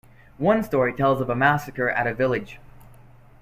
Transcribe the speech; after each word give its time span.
One 0.39 0.63
story 0.63 0.93
tells 0.93 1.21
of 1.21 1.29
a 1.29 1.35
massacre 1.35 1.87
at 1.91 2.07
a 2.07 2.15
village. 2.15 2.57